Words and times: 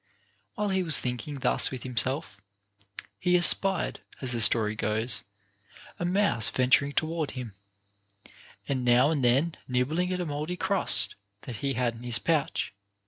While 0.55 0.69
he 0.69 0.81
was 0.81 0.97
thinking 0.97 1.35
thus 1.41 1.69
with 1.69 1.83
himself, 1.83 2.41
he 3.19 3.37
espied 3.37 3.99
(as 4.19 4.31
the 4.31 4.41
story 4.41 4.73
goes) 4.75 5.21
a 5.99 6.05
mouse 6.05 6.49
venturing 6.49 6.93
toward 6.93 7.29
him, 7.37 7.53
and 8.67 8.83
now 8.83 9.11
and 9.11 9.23
then 9.23 9.57
nibbling 9.67 10.11
at 10.11 10.19
a 10.19 10.25
mouldy 10.25 10.57
crust 10.57 11.13
that 11.41 11.57
he 11.57 11.73
had 11.75 11.93
in 11.93 12.01
his 12.01 12.17
pouch. 12.17 12.73